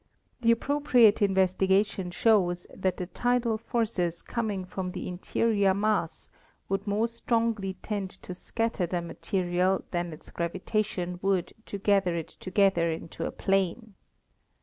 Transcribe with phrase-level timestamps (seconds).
[0.39, 6.27] The appropriate investigation shows that the tidal forces coming from the interior mass
[6.67, 12.15] would more strongly tend to scatter the material than its gravita tion would to gather
[12.15, 13.93] it together into a plane.